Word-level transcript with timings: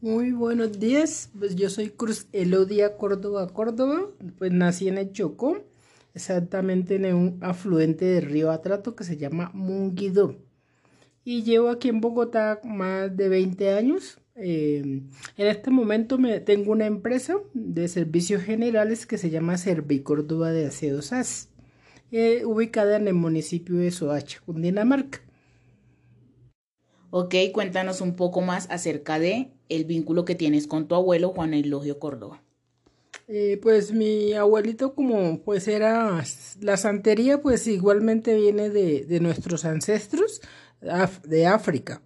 Muy 0.00 0.30
buenos 0.30 0.78
días, 0.78 1.30
pues 1.36 1.56
yo 1.56 1.68
soy 1.70 1.90
Cruz 1.90 2.28
Elodia 2.32 2.96
Córdoba 2.96 3.48
Córdoba, 3.48 4.06
pues 4.38 4.52
nací 4.52 4.86
en 4.86 4.96
el 4.96 5.10
exactamente 6.14 6.96
en 6.96 7.14
un 7.14 7.38
afluente 7.40 8.04
del 8.04 8.26
río 8.26 8.52
Atrato 8.52 8.94
que 8.94 9.02
se 9.02 9.16
llama 9.16 9.50
Munguidó. 9.54 10.36
Y 11.24 11.42
llevo 11.42 11.68
aquí 11.68 11.88
en 11.88 12.00
Bogotá 12.00 12.60
más 12.64 13.16
de 13.16 13.28
20 13.28 13.72
años. 13.72 14.18
Eh, 14.36 15.02
en 15.36 15.46
este 15.46 15.70
momento 15.70 16.16
me, 16.16 16.38
tengo 16.40 16.70
una 16.70 16.86
empresa 16.86 17.34
de 17.52 17.88
servicios 17.88 18.42
generales 18.42 19.04
que 19.04 19.18
se 19.18 19.30
llama 19.30 19.56
Córdoba 20.04 20.52
de 20.52 20.66
Aseo 20.66 21.02
SAS, 21.02 21.48
eh, 22.12 22.44
ubicada 22.44 22.96
en 22.96 23.08
el 23.08 23.14
municipio 23.14 23.76
de 23.76 23.90
Soacha, 23.90 24.40
Cundinamarca. 24.46 25.27
Ok, 27.10 27.34
cuéntanos 27.54 28.02
un 28.02 28.16
poco 28.16 28.42
más 28.42 28.68
acerca 28.70 29.18
de 29.18 29.50
el 29.70 29.84
vínculo 29.86 30.24
que 30.24 30.34
tienes 30.34 30.66
con 30.66 30.88
tu 30.88 30.94
abuelo 30.94 31.30
Juan 31.30 31.54
Elogio 31.54 31.98
Córdoba. 31.98 32.42
Eh, 33.28 33.58
pues 33.62 33.92
mi 33.92 34.32
abuelito 34.34 34.94
como 34.94 35.40
pues 35.40 35.68
era 35.68 36.22
la 36.60 36.76
santería 36.76 37.42
pues 37.42 37.66
igualmente 37.66 38.34
viene 38.34 38.70
de, 38.70 39.20
nuestros 39.20 39.64
ancestros 39.64 40.42
de 41.24 41.46
África. 41.46 42.02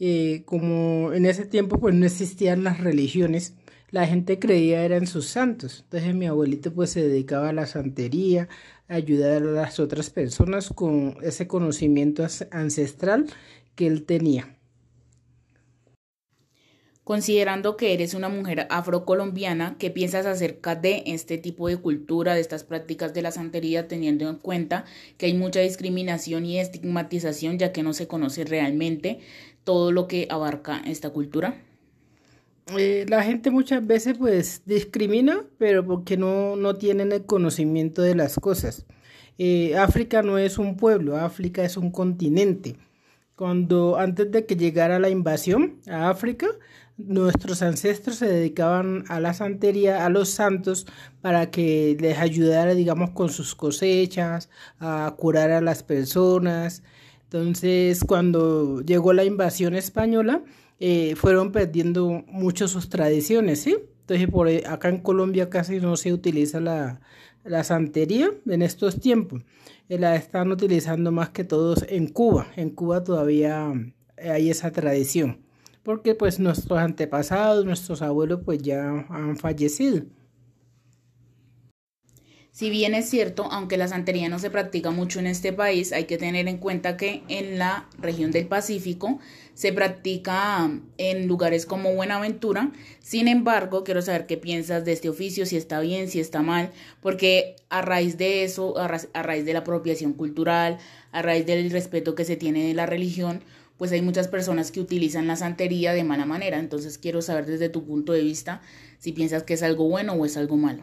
Eh, 0.00 0.42
como 0.46 1.12
en 1.12 1.26
ese 1.26 1.44
tiempo 1.44 1.78
pues 1.78 1.94
no 1.94 2.06
existían 2.06 2.64
las 2.64 2.80
religiones, 2.80 3.54
la 3.90 4.06
gente 4.06 4.38
creía 4.38 4.82
eran 4.82 5.06
sus 5.06 5.26
santos. 5.26 5.80
Entonces 5.84 6.14
mi 6.14 6.26
abuelito 6.26 6.72
pues 6.72 6.90
se 6.90 7.06
dedicaba 7.06 7.50
a 7.50 7.54
la 7.54 7.66
santería, 7.66 8.48
a 8.88 8.94
ayudar 8.94 9.42
a 9.42 9.46
las 9.46 9.78
otras 9.80 10.08
personas 10.08 10.70
con 10.74 11.16
ese 11.22 11.46
conocimiento 11.46 12.26
ancestral 12.50 13.26
que 13.78 13.86
él 13.86 14.02
tenía. 14.02 14.56
Considerando 17.04 17.76
que 17.76 17.94
eres 17.94 18.12
una 18.12 18.28
mujer 18.28 18.66
afrocolombiana, 18.70 19.76
¿qué 19.78 19.88
piensas 19.88 20.26
acerca 20.26 20.74
de 20.74 21.04
este 21.06 21.38
tipo 21.38 21.68
de 21.68 21.76
cultura, 21.76 22.34
de 22.34 22.40
estas 22.40 22.64
prácticas 22.64 23.14
de 23.14 23.22
la 23.22 23.30
santería, 23.30 23.86
teniendo 23.86 24.28
en 24.28 24.34
cuenta 24.34 24.84
que 25.16 25.26
hay 25.26 25.34
mucha 25.34 25.60
discriminación 25.60 26.44
y 26.44 26.58
estigmatización, 26.58 27.56
ya 27.56 27.72
que 27.72 27.84
no 27.84 27.92
se 27.94 28.08
conoce 28.08 28.44
realmente 28.44 29.20
todo 29.62 29.92
lo 29.92 30.08
que 30.08 30.26
abarca 30.28 30.82
esta 30.84 31.10
cultura? 31.10 31.62
Eh, 32.76 33.06
la 33.08 33.22
gente 33.22 33.50
muchas 33.52 33.86
veces 33.86 34.18
pues 34.18 34.62
discrimina, 34.66 35.46
pero 35.56 35.86
porque 35.86 36.16
no, 36.16 36.56
no 36.56 36.74
tienen 36.74 37.12
el 37.12 37.24
conocimiento 37.24 38.02
de 38.02 38.16
las 38.16 38.34
cosas. 38.34 38.84
Eh, 39.38 39.76
África 39.76 40.22
no 40.22 40.36
es 40.36 40.58
un 40.58 40.76
pueblo, 40.76 41.16
África 41.16 41.62
es 41.62 41.76
un 41.76 41.92
continente 41.92 42.76
cuando 43.38 43.96
antes 43.98 44.32
de 44.32 44.46
que 44.46 44.56
llegara 44.56 44.98
la 44.98 45.10
invasión 45.10 45.76
a 45.86 46.10
África, 46.10 46.48
nuestros 46.96 47.62
ancestros 47.62 48.16
se 48.16 48.26
dedicaban 48.26 49.04
a 49.08 49.20
la 49.20 49.32
santería, 49.32 50.04
a 50.04 50.08
los 50.08 50.30
santos, 50.30 50.88
para 51.20 51.48
que 51.52 51.96
les 52.00 52.18
ayudara, 52.18 52.74
digamos, 52.74 53.10
con 53.10 53.28
sus 53.28 53.54
cosechas, 53.54 54.50
a 54.80 55.14
curar 55.16 55.52
a 55.52 55.60
las 55.60 55.84
personas. 55.84 56.82
Entonces, 57.22 58.02
cuando 58.02 58.80
llegó 58.80 59.12
la 59.12 59.22
invasión 59.22 59.76
española, 59.76 60.42
eh, 60.80 61.14
fueron 61.14 61.52
perdiendo 61.52 62.24
mucho 62.26 62.66
sus 62.66 62.88
tradiciones, 62.88 63.60
¿sí? 63.60 63.76
Entonces, 64.08 64.30
por 64.30 64.48
acá 64.48 64.88
en 64.88 65.00
Colombia 65.02 65.50
casi 65.50 65.80
no 65.80 65.94
se 65.98 66.14
utiliza 66.14 66.60
la, 66.60 67.02
la 67.44 67.62
santería 67.62 68.30
en 68.46 68.62
estos 68.62 69.00
tiempos. 69.00 69.42
Eh, 69.90 69.98
la 69.98 70.16
están 70.16 70.50
utilizando 70.50 71.12
más 71.12 71.28
que 71.28 71.44
todos 71.44 71.84
en 71.90 72.06
Cuba. 72.06 72.46
En 72.56 72.70
Cuba 72.70 73.04
todavía 73.04 73.70
eh, 74.16 74.30
hay 74.30 74.48
esa 74.48 74.70
tradición, 74.72 75.40
porque 75.82 76.14
pues 76.14 76.40
nuestros 76.40 76.78
antepasados, 76.78 77.66
nuestros 77.66 78.00
abuelos 78.00 78.40
pues 78.46 78.62
ya 78.62 79.06
han 79.10 79.36
fallecido. 79.36 80.04
Si 82.58 82.70
bien 82.70 82.92
es 82.96 83.08
cierto, 83.08 83.44
aunque 83.52 83.76
la 83.76 83.86
santería 83.86 84.28
no 84.28 84.40
se 84.40 84.50
practica 84.50 84.90
mucho 84.90 85.20
en 85.20 85.28
este 85.28 85.52
país, 85.52 85.92
hay 85.92 86.06
que 86.06 86.18
tener 86.18 86.48
en 86.48 86.56
cuenta 86.56 86.96
que 86.96 87.22
en 87.28 87.56
la 87.56 87.86
región 88.00 88.32
del 88.32 88.48
Pacífico 88.48 89.20
se 89.54 89.72
practica 89.72 90.68
en 90.96 91.28
lugares 91.28 91.66
como 91.66 91.94
Buenaventura. 91.94 92.72
Sin 92.98 93.28
embargo, 93.28 93.84
quiero 93.84 94.02
saber 94.02 94.26
qué 94.26 94.38
piensas 94.38 94.84
de 94.84 94.90
este 94.90 95.08
oficio, 95.08 95.46
si 95.46 95.56
está 95.56 95.78
bien, 95.78 96.08
si 96.08 96.18
está 96.18 96.42
mal, 96.42 96.72
porque 97.00 97.54
a 97.68 97.80
raíz 97.80 98.18
de 98.18 98.42
eso, 98.42 98.76
a, 98.76 98.88
raíz 99.22 99.44
de 99.44 99.52
la 99.52 99.60
apropiación 99.60 100.12
cultural, 100.12 100.78
a 101.12 101.22
raíz 101.22 101.46
del 101.46 101.70
respeto 101.70 102.16
que 102.16 102.24
se 102.24 102.34
tiene 102.34 102.66
de 102.66 102.74
la 102.74 102.86
religión, 102.86 103.40
pues 103.76 103.92
hay 103.92 104.02
muchas 104.02 104.26
personas 104.26 104.72
que 104.72 104.80
utilizan 104.80 105.28
la 105.28 105.36
santería 105.36 105.92
de 105.92 106.02
mala 106.02 106.26
manera. 106.26 106.58
Entonces 106.58 106.98
quiero 106.98 107.22
saber 107.22 107.46
desde 107.46 107.68
tu 107.68 107.84
punto 107.84 108.14
de 108.14 108.22
vista 108.22 108.62
si 108.98 109.12
piensas 109.12 109.44
que 109.44 109.54
es 109.54 109.62
algo 109.62 109.88
bueno 109.88 110.14
o 110.14 110.26
es 110.26 110.36
algo 110.36 110.56
malo. 110.56 110.82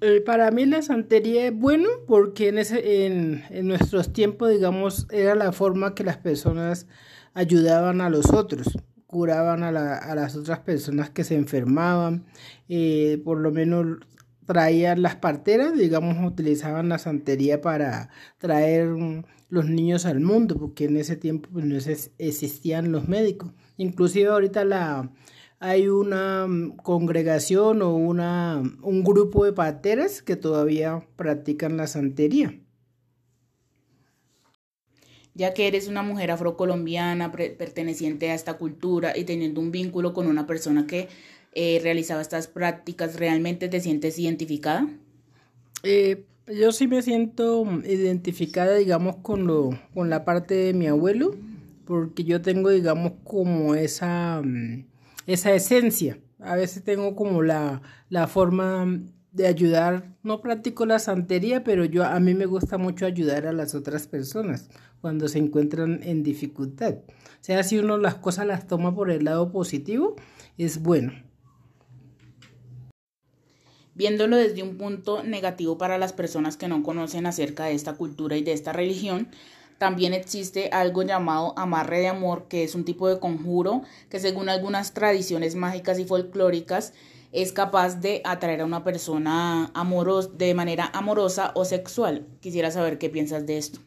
Eh, 0.00 0.20
para 0.20 0.50
mí 0.50 0.66
la 0.66 0.82
santería 0.82 1.46
es 1.46 1.54
bueno 1.54 1.88
porque 2.06 2.48
en, 2.48 2.58
ese, 2.58 3.06
en, 3.06 3.44
nuestros 3.66 4.12
tiempos, 4.12 4.50
digamos, 4.50 5.06
era 5.10 5.34
la 5.34 5.52
forma 5.52 5.94
que 5.94 6.04
las 6.04 6.16
personas 6.16 6.86
ayudaban 7.34 8.00
a 8.00 8.10
los 8.10 8.32
otros, 8.32 8.78
curaban 9.06 9.62
a, 9.62 9.72
las 9.72 10.36
otras 10.36 10.60
personas 10.60 11.10
que 11.10 11.24
se 11.24 11.36
enfermaban, 11.36 12.26
eh, 12.68 13.20
por 13.24 13.38
lo 13.38 13.52
menos 13.52 13.98
traían 14.46 15.02
las 15.02 15.16
parteras, 15.16 15.76
digamos, 15.76 16.16
utilizaban 16.26 16.88
la 16.88 16.98
santería 16.98 17.60
para 17.60 18.10
traer 18.38 18.88
los 19.50 19.66
niños 19.66 20.06
al 20.06 20.20
mundo, 20.20 20.56
porque 20.58 20.86
en 20.86 20.96
ese 20.96 21.16
tiempo 21.16 21.50
pues, 21.52 21.64
no 21.64 21.76
existían 22.18 22.90
los 22.90 23.08
médicos. 23.08 23.52
Inclusive 23.76 24.28
ahorita 24.28 24.64
la, 24.64 25.10
hay 25.60 25.88
una 25.88 26.46
mm, 26.46 26.76
congregación 26.76 27.82
o 27.82 27.94
una, 27.94 28.62
un 28.82 29.02
grupo 29.02 29.44
de 29.44 29.52
pateras 29.52 30.22
que 30.22 30.36
todavía 30.36 31.06
practican 31.16 31.76
la 31.76 31.86
santería. 31.86 32.58
Ya 35.34 35.54
que 35.54 35.68
eres 35.68 35.86
una 35.86 36.02
mujer 36.02 36.32
afrocolombiana 36.32 37.30
perteneciente 37.30 38.30
a 38.30 38.34
esta 38.34 38.54
cultura 38.54 39.16
y 39.16 39.24
teniendo 39.24 39.60
un 39.60 39.70
vínculo 39.70 40.12
con 40.12 40.26
una 40.26 40.48
persona 40.48 40.86
que 40.86 41.08
eh, 41.52 41.78
realizaba 41.80 42.20
estas 42.20 42.48
prácticas, 42.48 43.16
¿realmente 43.16 43.68
te 43.68 43.80
sientes 43.80 44.18
identificada? 44.18 44.88
Eh, 45.84 46.24
yo 46.48 46.72
sí 46.72 46.88
me 46.88 47.02
siento 47.02 47.64
identificada, 47.84 48.76
digamos, 48.76 49.16
con, 49.16 49.46
lo, 49.46 49.78
con 49.94 50.10
la 50.10 50.24
parte 50.24 50.54
de 50.54 50.74
mi 50.74 50.88
abuelo, 50.88 51.36
porque 51.84 52.24
yo 52.24 52.42
tengo, 52.42 52.70
digamos, 52.70 53.12
como 53.22 53.76
esa... 53.76 54.40
Mm, 54.42 54.86
esa 55.28 55.52
esencia. 55.52 56.18
A 56.40 56.56
veces 56.56 56.82
tengo 56.82 57.14
como 57.14 57.42
la, 57.42 57.82
la 58.08 58.26
forma 58.26 58.86
de 59.30 59.46
ayudar, 59.46 60.16
no 60.22 60.40
practico 60.40 60.86
la 60.86 60.98
santería, 60.98 61.62
pero 61.62 61.84
yo 61.84 62.04
a 62.04 62.18
mí 62.18 62.34
me 62.34 62.46
gusta 62.46 62.78
mucho 62.78 63.04
ayudar 63.04 63.46
a 63.46 63.52
las 63.52 63.74
otras 63.74 64.06
personas 64.06 64.70
cuando 65.02 65.28
se 65.28 65.38
encuentran 65.38 66.00
en 66.02 66.22
dificultad. 66.22 66.94
O 66.94 67.42
sea, 67.42 67.62
si 67.62 67.78
uno 67.78 67.98
las 67.98 68.14
cosas 68.16 68.46
las 68.46 68.66
toma 68.66 68.94
por 68.94 69.10
el 69.10 69.24
lado 69.24 69.52
positivo, 69.52 70.16
es 70.56 70.82
bueno. 70.82 71.12
Viéndolo 73.94 74.36
desde 74.36 74.62
un 74.62 74.78
punto 74.78 75.22
negativo 75.24 75.76
para 75.76 75.98
las 75.98 76.14
personas 76.14 76.56
que 76.56 76.68
no 76.68 76.82
conocen 76.82 77.26
acerca 77.26 77.66
de 77.66 77.74
esta 77.74 77.94
cultura 77.94 78.36
y 78.36 78.42
de 78.42 78.52
esta 78.52 78.72
religión, 78.72 79.28
también 79.78 80.12
existe 80.12 80.70
algo 80.72 81.02
llamado 81.02 81.54
amarre 81.56 82.00
de 82.00 82.08
amor, 82.08 82.46
que 82.48 82.64
es 82.64 82.74
un 82.74 82.84
tipo 82.84 83.08
de 83.08 83.20
conjuro 83.20 83.82
que 84.10 84.18
según 84.18 84.48
algunas 84.48 84.92
tradiciones 84.92 85.54
mágicas 85.54 85.98
y 85.98 86.04
folclóricas 86.04 86.92
es 87.30 87.52
capaz 87.52 88.00
de 88.00 88.20
atraer 88.24 88.62
a 88.62 88.64
una 88.64 88.84
persona 88.84 89.70
amoros 89.74 90.36
de 90.36 90.54
manera 90.54 90.90
amorosa 90.92 91.52
o 91.54 91.64
sexual. 91.64 92.26
Quisiera 92.40 92.70
saber 92.70 92.98
qué 92.98 93.08
piensas 93.08 93.46
de 93.46 93.58
esto. 93.58 93.80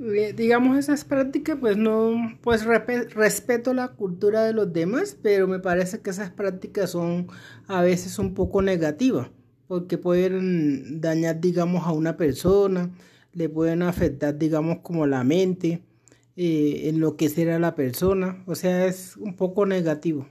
Eh, 0.00 0.32
digamos 0.36 0.76
esas 0.76 1.04
prácticas 1.04 1.56
pues 1.60 1.76
no 1.76 2.36
pues 2.42 2.64
respeto 2.64 3.72
la 3.74 3.92
cultura 3.92 4.42
de 4.42 4.52
los 4.52 4.72
demás 4.72 5.16
pero 5.22 5.46
me 5.46 5.60
parece 5.60 6.00
que 6.00 6.10
esas 6.10 6.32
prácticas 6.32 6.90
son 6.90 7.28
a 7.68 7.80
veces 7.80 8.18
un 8.18 8.34
poco 8.34 8.60
negativas 8.60 9.28
porque 9.68 9.96
pueden 9.96 11.00
dañar 11.00 11.40
digamos 11.40 11.86
a 11.86 11.92
una 11.92 12.16
persona 12.16 12.90
le 13.34 13.48
pueden 13.48 13.82
afectar, 13.82 14.38
digamos, 14.38 14.78
como 14.82 15.06
la 15.06 15.24
mente, 15.24 15.82
eh, 16.36 16.88
enloquecer 16.88 17.50
a 17.50 17.58
la 17.58 17.74
persona, 17.74 18.42
o 18.46 18.54
sea, 18.54 18.86
es 18.86 19.16
un 19.16 19.36
poco 19.36 19.66
negativo. 19.66 20.26